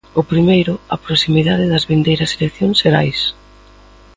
O 0.19 0.23
primeiro, 0.31 0.73
a 0.95 0.97
proximidade 1.05 1.65
das 1.71 1.87
vindeiras 1.91 2.31
eleccións 2.37 2.77
xerais. 2.83 3.19